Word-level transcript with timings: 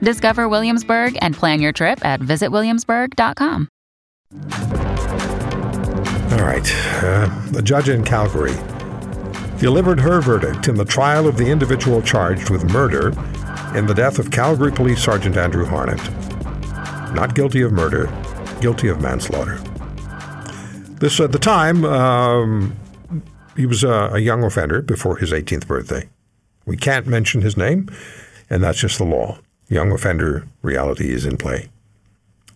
Discover 0.00 0.48
Williamsburg 0.48 1.18
and 1.20 1.34
plan 1.34 1.60
your 1.60 1.72
trip 1.72 2.04
at 2.04 2.20
visitwilliamsburg.com. 2.20 3.68
All 6.32 6.44
right. 6.44 6.72
Uh, 7.02 7.50
the 7.50 7.62
judge 7.62 7.88
in 7.88 8.04
Calgary 8.04 8.54
delivered 9.58 9.98
her 10.00 10.20
verdict 10.20 10.68
in 10.68 10.76
the 10.76 10.84
trial 10.84 11.26
of 11.26 11.36
the 11.36 11.50
individual 11.50 12.00
charged 12.00 12.50
with 12.50 12.70
murder 12.70 13.08
in 13.76 13.86
the 13.86 13.94
death 13.94 14.18
of 14.18 14.30
Calgary 14.30 14.70
Police 14.70 15.02
Sergeant 15.02 15.36
Andrew 15.36 15.66
Harnett. 15.66 15.98
Not 17.14 17.34
guilty 17.34 17.62
of 17.62 17.72
murder, 17.72 18.06
guilty 18.60 18.88
of 18.88 19.00
manslaughter. 19.00 19.56
This, 21.00 21.20
at 21.20 21.32
the 21.32 21.38
time, 21.38 21.84
um, 21.84 22.76
he 23.56 23.66
was 23.66 23.82
a, 23.84 24.10
a 24.12 24.18
young 24.18 24.42
offender 24.44 24.82
before 24.82 25.16
his 25.16 25.32
18th 25.32 25.66
birthday. 25.66 26.08
We 26.66 26.76
can't 26.76 27.06
mention 27.06 27.40
his 27.40 27.56
name, 27.56 27.88
and 28.50 28.62
that's 28.62 28.78
just 28.78 28.98
the 28.98 29.04
law. 29.04 29.38
Young 29.68 29.92
offender 29.92 30.46
reality 30.62 31.12
is 31.12 31.26
in 31.26 31.36
play. 31.36 31.68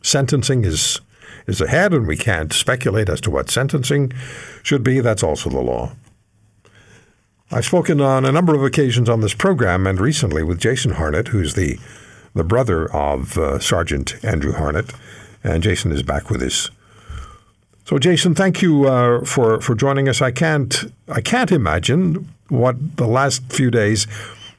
Sentencing 0.03 0.65
is 0.65 1.01
is 1.47 1.61
ahead, 1.61 1.93
and 1.93 2.07
we 2.07 2.17
can't 2.17 2.53
speculate 2.53 3.09
as 3.09 3.21
to 3.21 3.31
what 3.31 3.51
sentencing 3.51 4.13
should 4.63 4.83
be. 4.83 5.01
That's 5.01 5.23
also 5.23 5.51
the 5.51 5.61
law. 5.61 5.93
I've 7.51 7.67
spoken 7.67 8.01
on 8.01 8.25
a 8.25 8.33
number 8.33 8.55
of 8.55 8.63
occasions 8.63 9.09
on 9.09 9.21
this 9.21 9.35
program 9.35 9.87
and 9.87 10.01
recently 10.01 10.43
with 10.43 10.59
Jason 10.59 10.93
Harnett, 10.93 11.29
who's 11.29 11.55
the 11.55 11.79
the 12.35 12.45
brother 12.45 12.91
of 12.95 13.37
uh, 13.37 13.59
Sergeant 13.59 14.15
Andrew 14.25 14.53
Harnett, 14.53 14.95
and 15.45 15.63
Jason 15.63 15.93
is 15.93 16.03
back 16.03 16.31
with 16.31 16.43
us. 16.43 16.71
So, 17.85 17.99
Jason, 17.99 18.35
thank 18.35 18.63
you 18.63 18.87
uh, 18.87 19.25
for 19.25 19.61
for 19.61 19.75
joining 19.75 20.09
us. 20.09 20.23
I 20.23 20.31
can't 20.31 20.91
I 21.09 21.21
can't 21.21 21.53
imagine 21.53 22.29
what 22.49 22.97
the 22.97 23.07
last 23.07 23.43
few 23.53 23.71
days 23.71 24.07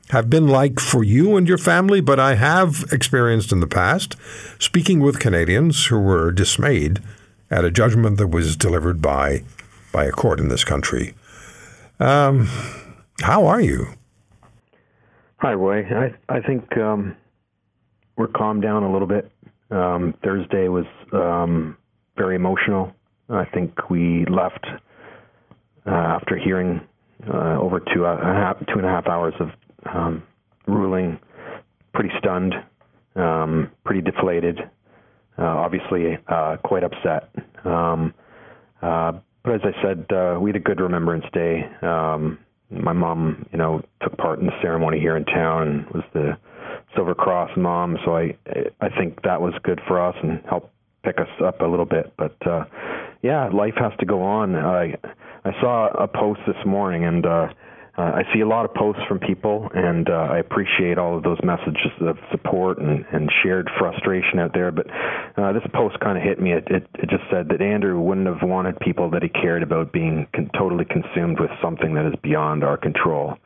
have 0.09 0.30
been 0.30 0.48
like 0.48 0.80
for 0.80 1.04
you 1.04 1.38
and 1.38 1.48
your 1.48 1.58
family, 1.58 2.02
but 2.02 2.20
I 2.20 2.36
have 2.36 2.86
experienced 2.92 3.52
in 3.52 3.59
the 3.59 3.68
past 3.68 4.16
speaking 4.59 5.00
with 5.00 5.20
Canadians 5.20 5.86
who 5.86 6.00
were 6.00 6.32
dismayed 6.32 7.02
at 7.50 7.66
a 7.66 7.72
judgment 7.72 8.18
that 8.18 8.28
was 8.28 8.56
delivered 8.56 9.02
by 9.02 9.44
by 9.92 10.06
a 10.06 10.12
court 10.12 10.40
in 10.40 10.50
this 10.50 10.64
country. 10.64 11.14
Um, 12.00 12.50
how 13.22 13.46
are 13.46 13.62
you? 13.62 13.94
Hi, 15.38 15.54
Roy. 15.54 15.84
I 15.84 16.14
I 16.30 16.42
think 16.42 16.76
um, 16.78 17.16
we're 18.18 18.28
calmed 18.28 18.62
down 18.62 18.84
a 18.84 18.92
little 18.92 19.08
bit. 19.08 19.31
Um, 19.72 20.14
Thursday 20.24 20.68
was 20.68 20.86
um, 21.12 21.78
very 22.18 22.36
emotional. 22.36 22.94
I 23.30 23.46
think 23.46 23.90
we 23.90 24.26
left 24.26 24.66
uh, 25.86 25.90
after 25.90 26.38
hearing 26.38 26.81
uh, 27.28 27.58
over 27.59 27.80
two, 27.80 28.06
uh, 28.06 28.18
half, 28.22 28.59
two 28.68 28.78
and 28.78 28.86
a 28.86 28.90
half 28.90 29.08
hours 29.08 29.34
of 29.40 29.50
um, 29.92 30.23
ruling, 30.67 31.20
pretty 31.94 32.09
stunned, 32.20 32.53
um, 33.16 33.72
pretty 33.86 34.02
deflated, 34.02 34.59
uh, 35.38 35.44
obviously 35.44 36.17
uh, 36.28 36.58
quite 36.64 36.84
upset. 36.84 37.30
Um, 37.66 38.14
uh, 38.81 39.14
but 39.44 39.56
as 39.56 39.62
I 39.64 39.81
said, 39.81 40.06
uh, 40.12 40.38
we 40.40 40.50
had 40.50 40.56
a 40.56 40.59
good 40.64 40.80
Remembrance 40.80 41.25
Day. 41.34 41.63
Um, 41.81 42.40
my 42.69 42.94
mom, 42.94 43.46
you 43.52 43.57
know, 43.57 43.81
took 44.02 44.18
part 44.18 44.40
in 44.40 44.46
the 44.46 44.62
ceremony 44.62 45.00
here 45.00 45.18
in 45.18 45.25
town 45.25 45.68
and 45.68 45.86
was 45.91 46.03
the 46.13 46.38
Silver 46.96 47.13
Cross 47.13 47.52
mom. 47.57 47.97
So 48.06 48.16
I, 48.16 48.36
I 48.81 48.90
think 48.97 49.22
that 49.24 49.41
was 49.41 49.53
good 49.63 49.81
for 49.88 50.02
us 50.02 50.16
and 50.24 50.41
helped 50.50 50.72
pick 51.03 51.19
us 51.19 51.28
up 51.44 51.62
a 51.62 51.66
little 51.66 51.86
bit. 51.86 52.13
But 52.18 52.36
uh, 52.47 52.66
yeah, 53.22 53.50
life 53.50 53.75
has 53.78 53.91
to 54.00 54.06
go 54.06 54.24
on. 54.24 54.56
I, 54.56 54.96
I 55.46 55.52
saw 55.62 55.90
a 55.90 56.07
post 56.07 56.41
this 56.47 56.66
morning 56.66 57.06
and. 57.06 57.25
Uh, 57.25 57.47
uh, 57.96 58.02
I 58.02 58.24
see 58.34 58.42
a 58.42 58.48
lot 58.48 58.66
of 58.66 58.74
posts 58.74 59.04
from 59.08 59.20
people, 59.20 59.70
and 59.76 60.09
uh, 60.09 60.14
I 60.31 60.40
appreciate 60.40 60.98
all 60.98 61.16
of 61.16 61.22
those 61.22 61.38
messages 61.44 61.92
of 62.02 62.18
support 62.31 62.80
and, 62.80 63.06
and 63.14 63.31
shared 63.44 63.70
frustration 63.78 64.40
out 64.40 64.52
there. 64.54 64.72
But 64.72 64.88
uh, 65.38 65.54
this 65.54 65.62
post 65.76 66.00
kind 66.00 66.18
of 66.18 66.24
hit 66.24 66.42
me. 66.42 66.54
It, 66.54 66.68
it, 66.72 66.88
it 66.96 67.09
just 67.09 67.24
said 67.30 67.50
that 67.50 67.62
Andrew 67.62 68.00
wouldn't 68.00 68.26
have 68.26 68.42
wanted 68.42 68.80
people 68.80 69.12
that 69.12 69.22
he 69.22 69.30
cared 69.30 69.62
about 69.62 69.94
being 69.94 70.26
con- 70.34 70.50
totally 70.58 70.86
consumed 70.86 71.40
with 71.40 71.52
something 71.62 71.94
that 71.94 72.08
is 72.08 72.16
beyond 72.24 72.64
our 72.64 72.78
control. 72.78 73.38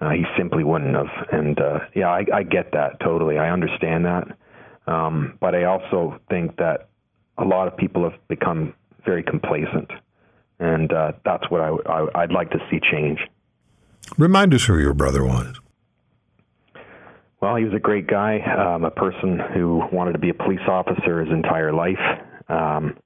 Uh, 0.00 0.10
he 0.10 0.24
simply 0.36 0.64
wouldn't 0.64 0.96
have. 0.96 1.28
And 1.30 1.60
uh, 1.60 1.78
yeah, 1.94 2.08
I, 2.08 2.24
I 2.34 2.42
get 2.42 2.72
that 2.72 2.98
totally. 2.98 3.38
I 3.38 3.50
understand 3.50 4.04
that. 4.06 4.24
Um, 4.88 5.38
but 5.40 5.54
I 5.54 5.64
also 5.64 6.18
think 6.28 6.56
that 6.56 6.88
a 7.36 7.44
lot 7.44 7.68
of 7.68 7.76
people 7.76 8.02
have 8.10 8.18
become 8.26 8.74
very 9.04 9.22
complacent, 9.22 9.90
and 10.58 10.92
uh, 10.92 11.12
that's 11.24 11.48
what 11.50 11.60
I, 11.60 11.68
I, 11.86 12.22
I'd 12.22 12.32
like 12.32 12.50
to 12.50 12.58
see 12.70 12.80
change. 12.80 13.20
Remind 14.16 14.54
us 14.54 14.64
who 14.64 14.78
your 14.78 14.94
brother 14.94 15.24
was. 15.24 15.56
Well, 17.40 17.54
he 17.54 17.64
was 17.64 17.74
a 17.74 17.78
great 17.78 18.08
guy, 18.08 18.40
um, 18.40 18.84
a 18.84 18.90
person 18.90 19.38
who 19.54 19.82
wanted 19.92 20.12
to 20.12 20.18
be 20.18 20.30
a 20.30 20.34
police 20.34 20.66
officer 20.68 21.20
his 21.20 21.32
entire 21.32 21.72
life. 21.72 21.96
Um, 22.48 22.96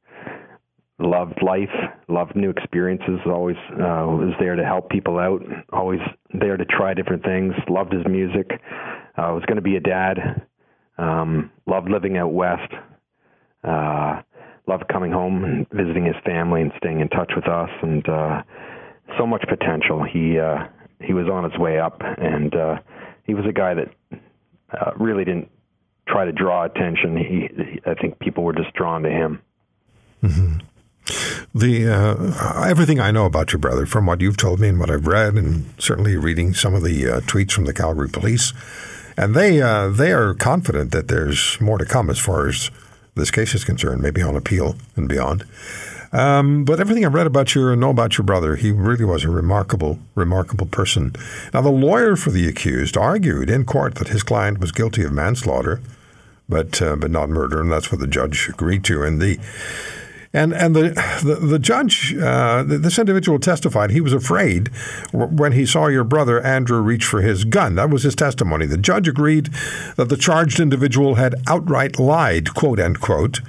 loved 0.98 1.42
life, 1.42 1.68
loved 2.08 2.34
new 2.36 2.50
experiences, 2.50 3.20
always 3.26 3.56
uh, 3.72 4.06
was 4.06 4.34
there 4.38 4.56
to 4.56 4.64
help 4.64 4.88
people 4.88 5.18
out, 5.18 5.42
always 5.72 6.00
there 6.32 6.56
to 6.56 6.64
try 6.64 6.94
different 6.94 7.24
things, 7.24 7.52
loved 7.68 7.92
his 7.92 8.06
music, 8.08 8.50
uh, 9.18 9.32
was 9.34 9.42
going 9.46 9.56
to 9.56 9.62
be 9.62 9.76
a 9.76 9.80
dad, 9.80 10.46
um, 10.98 11.50
loved 11.66 11.90
living 11.90 12.16
out 12.16 12.32
west, 12.32 12.72
uh, 13.64 14.22
loved 14.66 14.84
coming 14.90 15.12
home 15.12 15.44
and 15.44 15.66
visiting 15.72 16.04
his 16.04 16.16
family 16.24 16.62
and 16.62 16.72
staying 16.78 17.00
in 17.00 17.08
touch 17.08 17.32
with 17.34 17.48
us, 17.48 17.70
and 17.82 18.08
uh, 18.08 18.42
so 19.18 19.26
much 19.26 19.44
potential. 19.48 20.04
He 20.10 20.38
uh, 20.38 20.64
he 21.04 21.12
was 21.12 21.28
on 21.28 21.48
his 21.48 21.58
way 21.58 21.78
up, 21.78 22.00
and 22.00 22.54
uh, 22.54 22.78
he 23.24 23.34
was 23.34 23.44
a 23.46 23.52
guy 23.52 23.74
that 23.74 23.90
uh, 24.72 24.92
really 24.96 25.24
didn't 25.24 25.50
try 26.06 26.24
to 26.24 26.32
draw 26.32 26.64
attention. 26.64 27.16
He, 27.16 27.48
he, 27.62 27.80
I 27.86 27.94
think 27.94 28.18
people 28.18 28.44
were 28.44 28.52
just 28.52 28.72
drawn 28.74 29.02
to 29.02 29.10
him. 29.10 29.40
Mm-hmm. 30.22 30.58
The 31.54 31.88
uh, 31.88 32.64
everything 32.64 33.00
I 33.00 33.10
know 33.10 33.26
about 33.26 33.52
your 33.52 33.58
brother, 33.58 33.86
from 33.86 34.06
what 34.06 34.20
you've 34.20 34.36
told 34.36 34.60
me 34.60 34.68
and 34.68 34.78
what 34.78 34.90
I've 34.90 35.06
read, 35.06 35.34
and 35.34 35.66
certainly 35.78 36.16
reading 36.16 36.54
some 36.54 36.74
of 36.74 36.82
the 36.82 37.08
uh, 37.08 37.20
tweets 37.20 37.52
from 37.52 37.64
the 37.64 37.74
Calgary 37.74 38.08
Police, 38.08 38.52
and 39.16 39.34
they 39.34 39.60
uh, 39.60 39.88
they 39.88 40.12
are 40.12 40.32
confident 40.32 40.92
that 40.92 41.08
there's 41.08 41.60
more 41.60 41.78
to 41.78 41.84
come 41.84 42.08
as 42.08 42.18
far 42.18 42.48
as 42.48 42.70
this 43.14 43.30
case 43.30 43.54
is 43.54 43.64
concerned, 43.64 44.00
maybe 44.00 44.22
on 44.22 44.36
appeal 44.36 44.76
and 44.96 45.08
beyond. 45.08 45.44
Um, 46.12 46.64
but 46.64 46.78
everything 46.78 47.04
I 47.04 47.08
read 47.08 47.26
about 47.26 47.54
you 47.54 47.68
and 47.68 47.80
know 47.80 47.90
about 47.90 48.18
your 48.18 48.24
brother, 48.24 48.56
he 48.56 48.70
really 48.70 49.04
was 49.04 49.24
a 49.24 49.30
remarkable, 49.30 49.98
remarkable 50.14 50.66
person. 50.66 51.14
Now, 51.54 51.62
the 51.62 51.70
lawyer 51.70 52.16
for 52.16 52.30
the 52.30 52.46
accused 52.48 52.96
argued 52.96 53.48
in 53.48 53.64
court 53.64 53.94
that 53.94 54.08
his 54.08 54.22
client 54.22 54.58
was 54.58 54.72
guilty 54.72 55.04
of 55.04 55.12
manslaughter, 55.12 55.80
but 56.48 56.82
uh, 56.82 56.96
but 56.96 57.10
not 57.10 57.30
murder, 57.30 57.60
and 57.60 57.72
that's 57.72 57.90
what 57.90 58.00
the 58.00 58.06
judge 58.06 58.48
agreed 58.48 58.84
to. 58.84 59.02
And 59.02 59.22
the 59.22 59.38
and 60.34 60.52
and 60.52 60.76
the 60.76 60.90
the, 61.24 61.36
the 61.36 61.58
judge, 61.58 62.14
uh, 62.14 62.62
this 62.62 62.98
individual 62.98 63.38
testified 63.38 63.90
he 63.90 64.02
was 64.02 64.12
afraid 64.12 64.68
when 65.12 65.52
he 65.52 65.64
saw 65.64 65.86
your 65.86 66.04
brother 66.04 66.42
Andrew 66.42 66.80
reach 66.80 67.06
for 67.06 67.22
his 67.22 67.44
gun. 67.46 67.76
That 67.76 67.88
was 67.88 68.02
his 68.02 68.14
testimony. 68.14 68.66
The 68.66 68.76
judge 68.76 69.08
agreed 69.08 69.46
that 69.96 70.10
the 70.10 70.16
charged 70.18 70.60
individual 70.60 71.14
had 71.14 71.36
outright 71.46 71.98
lied, 71.98 72.52
quote 72.52 72.80
unquote, 72.80 73.40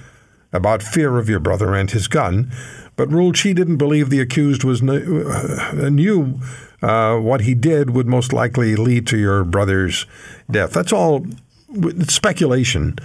about 0.54 0.84
fear 0.84 1.18
of 1.18 1.28
your 1.28 1.40
brother 1.40 1.74
and 1.74 1.92
his 1.92 2.08
gun, 2.08 2.52
but 2.96 3.12
ruled 3.12 3.36
she 3.36 3.54
didn't 3.54 3.78
believe 3.78 4.10
the 4.10 4.22
accused 4.22 4.64
was 4.64 4.82
uh, 4.82 5.90
knew 5.92 6.40
uh, 6.82 7.18
what 7.18 7.42
he 7.42 7.54
did 7.54 7.90
would 7.90 8.08
most 8.08 8.32
likely 8.32 8.76
lead 8.76 9.08
to 9.08 9.18
your 9.18 9.44
brother's 9.44 10.06
death. 10.50 10.74
That's 10.74 10.94
all 10.94 11.26
speculation, 12.08 12.96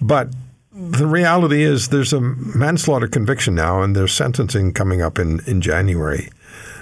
but 0.00 0.28
the 0.72 1.06
reality 1.06 1.62
is 1.62 1.88
there's 1.88 2.12
a 2.12 2.20
manslaughter 2.20 3.08
conviction 3.08 3.56
now, 3.56 3.82
and 3.82 3.96
there's 3.96 4.12
sentencing 4.12 4.72
coming 4.72 5.02
up 5.02 5.18
in, 5.18 5.40
in 5.46 5.60
January, 5.60 6.30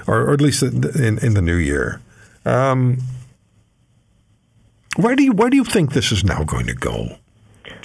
or, 0.07 0.21
or 0.21 0.35
at 0.35 0.41
least 0.43 0.63
in, 0.63 1.19
in 1.19 1.33
the 1.33 1.41
new 1.41 1.57
year. 1.57 2.03
Um, 2.45 2.99
where 4.97 5.17
do 5.17 5.23
you 5.25 5.33
where 5.33 5.51
do 5.51 5.57
you 5.57 5.65
think 5.65 5.93
this 5.93 6.13
is 6.13 6.25
now 6.25 6.45
going 6.45 6.67
to 6.67 6.75
go? 6.75 7.17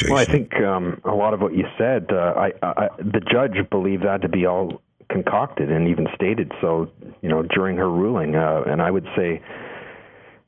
Jason? 0.01 0.13
Well, 0.13 0.21
I 0.21 0.25
think 0.25 0.55
um, 0.55 1.01
a 1.05 1.15
lot 1.15 1.33
of 1.33 1.41
what 1.41 1.55
you 1.55 1.65
said, 1.77 2.07
uh, 2.11 2.33
I, 2.35 2.51
I, 2.61 2.87
the 2.97 3.21
judge 3.31 3.57
believed 3.69 4.03
that 4.03 4.21
to 4.21 4.29
be 4.29 4.45
all 4.45 4.81
concocted 5.09 5.71
and 5.71 5.87
even 5.87 6.07
stated 6.15 6.51
so, 6.61 6.89
you 7.21 7.29
know, 7.29 7.43
during 7.43 7.77
her 7.77 7.89
ruling. 7.89 8.35
Uh, 8.35 8.63
and 8.65 8.81
I 8.81 8.89
would 8.89 9.07
say 9.15 9.41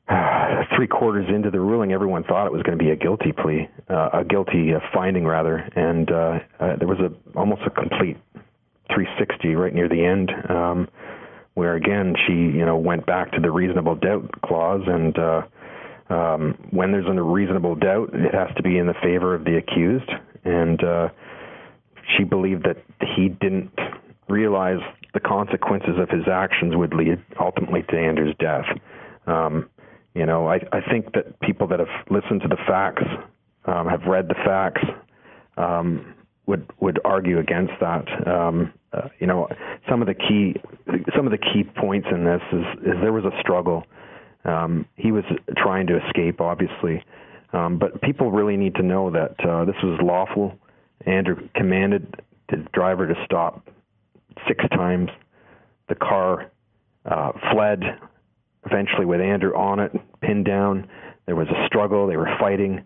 three 0.76 0.86
quarters 0.86 1.26
into 1.34 1.50
the 1.50 1.60
ruling, 1.60 1.92
everyone 1.92 2.24
thought 2.24 2.46
it 2.46 2.52
was 2.52 2.62
going 2.62 2.76
to 2.76 2.82
be 2.82 2.90
a 2.90 2.96
guilty 2.96 3.32
plea, 3.32 3.68
uh, 3.88 4.10
a 4.12 4.24
guilty 4.24 4.74
uh, 4.74 4.80
finding 4.92 5.24
rather, 5.24 5.56
and 5.76 6.10
uh, 6.10 6.38
uh, 6.60 6.76
there 6.76 6.88
was 6.88 6.98
a 6.98 7.38
almost 7.38 7.62
a 7.66 7.70
complete 7.70 8.18
360 8.94 9.54
right 9.54 9.74
near 9.74 9.88
the 9.88 10.04
end, 10.04 10.30
um, 10.50 10.88
where 11.54 11.74
again 11.74 12.14
she 12.26 12.32
you 12.32 12.66
know 12.66 12.76
went 12.76 13.06
back 13.06 13.32
to 13.32 13.40
the 13.40 13.50
reasonable 13.50 13.94
doubt 13.94 14.30
clause, 14.42 14.82
and 14.86 15.18
uh, 15.18 15.42
um, 16.10 16.58
when 16.70 16.92
there's 16.92 17.06
a 17.06 17.22
reasonable 17.22 17.74
doubt, 17.74 18.10
it 18.12 18.34
has 18.34 18.54
to 18.56 18.62
be 18.62 18.78
in 18.78 18.86
the 18.86 18.94
favor 19.02 19.34
of 19.34 19.44
the 19.44 19.56
accused, 19.56 20.10
and 20.44 20.82
uh, 20.84 21.08
she 22.16 22.24
believed 22.24 22.64
that 22.64 22.76
he 23.16 23.28
didn't 23.28 23.70
realize 24.28 24.80
the 25.14 25.20
consequences 25.20 25.98
of 25.98 26.10
his 26.10 26.26
actions 26.30 26.76
would 26.76 26.92
lead 26.92 27.22
ultimately 27.40 27.82
to 27.88 27.96
Andrew's 27.96 28.34
death. 28.38 28.66
Um, 29.26 29.68
you 30.14 30.26
know, 30.26 30.48
I, 30.48 30.60
I 30.72 30.80
think 30.80 31.12
that 31.14 31.40
people 31.40 31.66
that 31.68 31.78
have 31.78 31.88
listened 32.10 32.42
to 32.42 32.48
the 32.48 32.58
facts, 32.66 33.02
um, 33.64 33.88
have 33.88 34.02
read 34.06 34.28
the 34.28 34.34
facts, 34.34 34.82
um, 35.56 36.14
would 36.46 36.70
would 36.80 37.00
argue 37.04 37.38
against 37.38 37.72
that. 37.80 38.06
Um, 38.28 38.72
uh, 38.92 39.08
you 39.18 39.26
know, 39.26 39.48
some 39.88 40.02
of 40.02 40.08
the 40.08 40.14
key 40.14 40.56
some 41.16 41.26
of 41.26 41.32
the 41.32 41.38
key 41.38 41.64
points 41.64 42.06
in 42.10 42.24
this 42.24 42.42
is 42.52 42.64
is 42.82 43.00
there 43.00 43.12
was 43.12 43.24
a 43.24 43.40
struggle. 43.40 43.84
Um, 44.44 44.86
he 44.96 45.12
was 45.12 45.24
trying 45.56 45.86
to 45.86 46.04
escape, 46.06 46.40
obviously, 46.40 47.02
um, 47.52 47.78
but 47.78 48.00
people 48.02 48.30
really 48.30 48.56
need 48.56 48.74
to 48.76 48.82
know 48.82 49.10
that 49.10 49.34
uh, 49.46 49.64
this 49.64 49.76
was 49.82 49.98
lawful. 50.02 50.58
Andrew 51.06 51.48
commanded 51.54 52.22
the 52.50 52.56
driver 52.72 53.06
to 53.06 53.14
stop 53.24 53.68
six 54.46 54.64
times. 54.70 55.10
The 55.88 55.94
car 55.94 56.50
uh, 57.04 57.32
fled 57.52 57.82
eventually 58.66 59.04
with 59.06 59.20
Andrew 59.20 59.54
on 59.54 59.80
it, 59.80 59.92
pinned 60.20 60.44
down. 60.44 60.88
There 61.26 61.36
was 61.36 61.48
a 61.48 61.66
struggle. 61.66 62.06
They 62.06 62.16
were 62.16 62.34
fighting. 62.38 62.84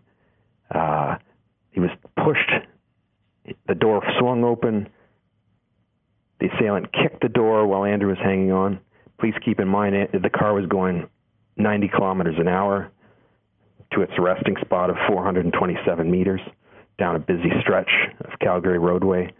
Uh, 0.73 1.17
he 1.71 1.81
was 1.81 1.91
pushed. 2.17 2.51
The 3.67 3.75
door 3.75 4.03
swung 4.19 4.45
open. 4.45 4.89
The 6.41 6.49
assailant 6.55 6.93
kicked 6.93 7.23
the 7.23 7.29
door 7.29 7.67
while 7.67 7.85
Andrew 7.85 8.09
was 8.09 8.19
hanging 8.19 8.53
on. 8.53 8.81
Please 9.21 9.35
keep 9.45 9.59
in 9.59 9.67
mind 9.67 9.95
the 10.13 10.31
car 10.31 10.55
was 10.55 10.67
going 10.67 11.09
90 11.59 11.89
kilometers 11.89 12.37
an 12.39 12.49
hour 12.49 12.91
to 13.93 14.03
its 14.03 14.13
resting 14.19 14.57
spot 14.61 14.91
of 14.91 14.97
427 15.09 16.11
meters 16.11 16.41
down 16.99 17.17
a 17.17 17.19
busy 17.19 17.51
stretch 17.61 17.91
of 18.21 18.39
Calgary 18.41 18.79
roadway. 18.79 19.33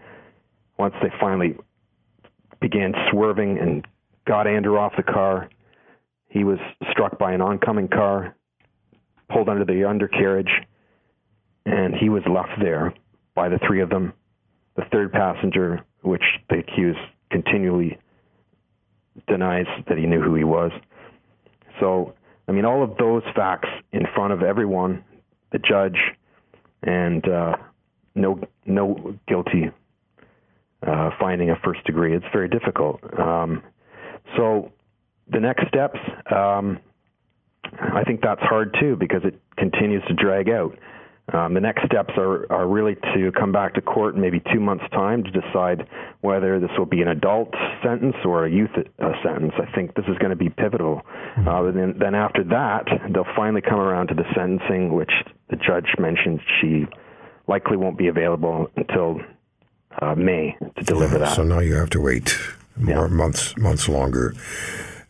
Once 0.79 0.95
they 1.03 1.11
finally 1.21 1.57
began 2.61 2.93
swerving 3.11 3.59
and 3.59 3.87
got 4.27 4.47
Andrew 4.47 4.79
off 4.79 4.93
the 4.97 5.03
car, 5.03 5.49
he 6.29 6.45
was 6.45 6.59
struck 6.91 7.19
by 7.19 7.33
an 7.33 7.41
oncoming 7.41 7.89
car, 7.89 8.37
pulled 9.31 9.49
under 9.49 9.65
the 9.65 9.85
undercarriage, 9.89 10.51
and 11.67 11.95
he 11.95 12.09
was 12.09 12.23
left 12.27 12.61
there 12.61 12.95
by 13.35 13.49
the 13.49 13.59
three 13.67 13.81
of 13.81 13.91
them. 13.91 14.13
The 14.77 14.85
third 14.93 15.13
passenger, 15.13 15.81
which 16.03 16.23
the 16.49 16.59
accused 16.59 16.99
continually 17.31 17.99
denies 19.27 19.67
that 19.89 19.99
he 19.99 20.07
knew 20.07 20.23
who 20.23 20.35
he 20.35 20.45
was. 20.45 20.71
So, 21.81 22.15
I 22.49 22.53
mean, 22.53 22.65
all 22.65 22.83
of 22.83 22.97
those 22.97 23.23
facts 23.35 23.69
in 23.93 24.03
front 24.15 24.33
of 24.33 24.43
everyone, 24.43 25.05
the 25.53 25.59
judge, 25.59 25.99
and 26.83 27.27
uh, 27.29 27.57
no 28.15 28.41
no 28.67 29.15
guilty 29.27 29.71
uh, 30.87 31.11
finding 31.19 31.51
a 31.51 31.57
first 31.65 31.85
degree. 31.85 32.15
It's 32.15 32.27
very 32.33 32.49
difficult. 32.49 33.01
Um, 33.19 33.63
so 34.37 34.73
the 35.31 35.41
next 35.41 35.69
steps, 35.69 35.99
um, 36.35 36.79
I 37.65 38.05
think 38.05 38.21
that's 38.23 38.41
hard 38.43 38.77
too 38.81 38.97
because 38.97 39.23
it 39.25 39.41
continues 39.57 40.03
to 40.09 40.15
drag 40.15 40.49
out. 40.49 40.79
Um, 41.33 41.53
the 41.53 41.61
next 41.61 41.85
steps 41.85 42.15
are, 42.17 42.51
are 42.51 42.67
really 42.67 42.95
to 43.15 43.31
come 43.39 43.53
back 43.53 43.75
to 43.75 43.83
court 43.83 44.15
in 44.15 44.21
maybe 44.21 44.41
two 44.53 44.61
months' 44.61 44.85
time 44.93 45.23
to 45.25 45.31
decide 45.31 45.87
whether 46.23 46.59
this 46.59 46.71
will 46.79 46.87
be 46.87 47.03
an 47.03 47.09
adult 47.09 47.53
sentence 47.83 48.17
or 48.25 48.47
a 48.47 48.51
youth 48.51 48.71
uh, 48.77 49.13
sentence. 49.23 49.53
I 49.59 49.71
think 49.75 49.95
this 49.95 50.07
is 50.09 50.17
going 50.19 50.31
to 50.31 50.37
be 50.37 50.49
pivotal. 50.49 51.03
Mm-hmm. 51.37 51.49
Uh, 51.49 51.71
then, 51.73 51.99
then 51.99 52.15
after 52.15 52.43
that, 52.45 52.87
they'll 53.13 53.27
finally 53.37 53.61
come 53.61 53.79
around 53.79 54.09
to 54.09 54.15
the 54.15 54.25
sentencing, 54.35 54.95
which 54.95 55.13
the 55.51 55.57
judge 55.57 55.89
mentioned 55.99 56.41
she 56.61 56.87
likely 57.47 57.77
won't 57.77 57.99
be 57.99 58.09
available 58.09 58.71
until 58.77 59.21
uh, 60.01 60.15
May 60.15 60.57
to 60.77 60.85
deliver 60.85 61.19
that. 61.19 61.37
So 61.37 61.43
now 61.43 61.59
you 61.59 61.75
have 61.75 61.91
to 61.91 62.01
wait 62.01 62.39
more 62.77 63.09
yeah. 63.09 63.15
months 63.15 63.57
months 63.57 63.89
longer. 63.89 64.35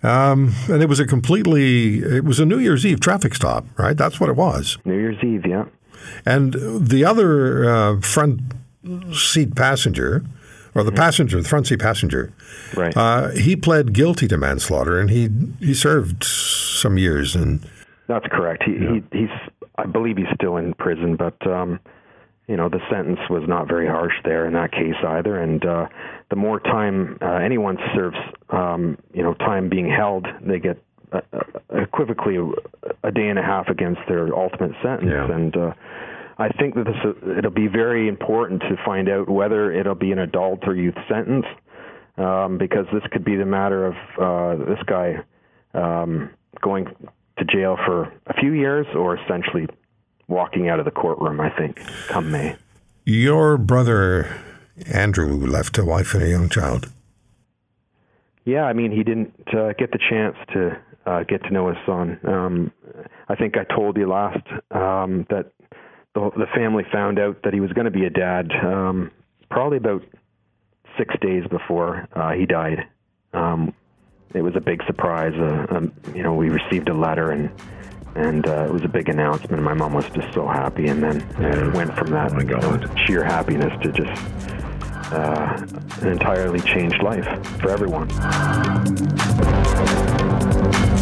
Um, 0.02 0.54
and 0.68 0.80
it 0.80 0.88
was 0.88 1.00
a 1.00 1.06
completely, 1.06 1.98
it 1.98 2.24
was 2.24 2.38
a 2.38 2.46
New 2.46 2.58
Year's 2.58 2.86
Eve 2.86 3.00
traffic 3.00 3.34
stop, 3.34 3.66
right? 3.76 3.96
That's 3.96 4.20
what 4.20 4.30
it 4.30 4.36
was. 4.36 4.78
New 4.84 4.94
Year's 4.94 5.22
Eve, 5.24 5.44
yeah. 5.44 5.64
And 6.26 6.54
the 6.54 7.04
other 7.04 7.68
uh, 7.68 8.00
front 8.00 8.40
seat 9.12 9.54
passenger, 9.54 10.24
or 10.74 10.82
the 10.82 10.90
mm-hmm. 10.90 10.96
passenger, 10.96 11.40
the 11.40 11.48
front 11.48 11.66
seat 11.66 11.80
passenger, 11.80 12.32
right? 12.74 12.96
Uh, 12.96 13.30
he 13.30 13.56
pled 13.56 13.92
guilty 13.92 14.28
to 14.28 14.36
manslaughter, 14.36 14.98
and 14.98 15.10
he 15.10 15.28
he 15.60 15.74
served 15.74 16.24
some 16.24 16.98
years. 16.98 17.34
And 17.34 17.66
that's 18.06 18.26
correct. 18.30 18.64
He, 18.64 18.72
yeah. 18.72 19.00
he 19.12 19.18
he's 19.18 19.30
I 19.76 19.86
believe 19.86 20.16
he's 20.16 20.26
still 20.34 20.56
in 20.56 20.74
prison, 20.74 21.16
but 21.16 21.46
um, 21.46 21.80
you 22.48 22.56
know 22.56 22.68
the 22.68 22.80
sentence 22.90 23.20
was 23.30 23.44
not 23.46 23.68
very 23.68 23.86
harsh 23.86 24.14
there 24.24 24.46
in 24.46 24.54
that 24.54 24.72
case 24.72 24.96
either 25.06 25.38
and 25.38 25.64
uh 25.64 25.86
the 26.30 26.36
more 26.36 26.58
time 26.58 27.18
uh, 27.22 27.34
anyone 27.34 27.78
serves 27.94 28.16
um 28.50 28.98
you 29.12 29.22
know 29.22 29.34
time 29.34 29.68
being 29.68 29.88
held 29.88 30.26
they 30.40 30.58
get 30.58 30.82
equivocally 31.74 32.36
a 33.02 33.10
day 33.10 33.28
and 33.28 33.38
a 33.38 33.42
half 33.42 33.68
against 33.68 34.00
their 34.08 34.34
ultimate 34.34 34.72
sentence 34.82 35.10
yeah. 35.10 35.32
and 35.32 35.56
uh 35.56 35.72
I 36.40 36.50
think 36.50 36.76
that 36.76 36.84
this 36.84 37.36
it'll 37.38 37.50
be 37.50 37.66
very 37.66 38.06
important 38.06 38.60
to 38.62 38.76
find 38.84 39.08
out 39.08 39.28
whether 39.28 39.72
it'll 39.72 39.96
be 39.96 40.12
an 40.12 40.20
adult 40.20 40.60
or 40.66 40.74
youth 40.74 40.94
sentence 41.08 41.46
um 42.16 42.58
because 42.58 42.86
this 42.92 43.02
could 43.10 43.24
be 43.24 43.36
the 43.36 43.46
matter 43.46 43.86
of 43.86 43.94
uh 44.20 44.64
this 44.64 44.82
guy 44.86 45.16
um 45.74 46.30
going 46.60 46.86
to 47.38 47.44
jail 47.44 47.76
for 47.84 48.12
a 48.26 48.34
few 48.34 48.52
years 48.52 48.86
or 48.94 49.16
essentially 49.16 49.66
walking 50.28 50.68
out 50.68 50.78
of 50.78 50.84
the 50.84 50.90
courtroom, 50.90 51.40
I 51.40 51.50
think, 51.50 51.80
come 52.08 52.30
May. 52.30 52.56
Your 53.04 53.56
brother, 53.56 54.40
Andrew, 54.92 55.34
left 55.34 55.78
a 55.78 55.84
wife 55.84 56.14
and 56.14 56.22
a 56.22 56.28
young 56.28 56.48
child. 56.48 56.90
Yeah, 58.44 58.64
I 58.64 58.72
mean, 58.72 58.92
he 58.92 59.02
didn't 59.02 59.34
uh, 59.48 59.72
get 59.78 59.92
the 59.92 59.98
chance 59.98 60.36
to 60.52 60.78
uh, 61.08 61.22
get 61.24 61.42
to 61.44 61.50
know 61.50 61.68
his 61.68 61.78
son. 61.86 62.20
Um, 62.24 62.72
I 63.28 63.34
think 63.34 63.56
I 63.56 63.64
told 63.64 63.96
you 63.96 64.08
last 64.08 64.46
um, 64.70 65.26
that 65.30 65.52
the, 66.14 66.30
the 66.36 66.46
family 66.54 66.84
found 66.92 67.18
out 67.18 67.42
that 67.44 67.54
he 67.54 67.60
was 67.60 67.72
going 67.72 67.86
to 67.86 67.90
be 67.90 68.04
a 68.04 68.10
dad 68.10 68.50
um, 68.62 69.10
probably 69.50 69.78
about 69.78 70.04
six 70.98 71.14
days 71.20 71.44
before 71.48 72.06
uh, 72.12 72.32
he 72.32 72.44
died. 72.44 72.86
Um, 73.32 73.72
it 74.34 74.42
was 74.42 74.54
a 74.56 74.60
big 74.60 74.82
surprise. 74.86 75.32
Uh, 75.34 75.66
um, 75.74 75.92
you 76.14 76.22
know, 76.22 76.34
we 76.34 76.50
received 76.50 76.88
a 76.88 76.94
letter 76.94 77.30
and 77.30 77.50
and 78.14 78.48
uh, 78.48 78.64
it 78.64 78.72
was 78.72 78.82
a 78.82 78.88
big 78.88 79.08
announcement. 79.08 79.62
My 79.62 79.74
mom 79.74 79.92
was 79.92 80.08
just 80.10 80.34
so 80.34 80.48
happy, 80.48 80.88
and 80.88 81.00
then 81.02 81.20
yeah. 81.38 81.68
it 81.68 81.74
went 81.74 81.94
from 81.94 82.10
that 82.10 82.32
oh 82.32 82.40
you 82.40 82.46
know, 82.46 82.96
sheer 83.06 83.22
happiness 83.22 83.72
to 83.82 83.92
just 83.92 84.20
uh, 85.12 85.64
an 86.00 86.08
entirely 86.08 86.60
changed 86.60 87.00
life 87.00 87.26
for 87.60 87.70
everyone. 87.70 88.08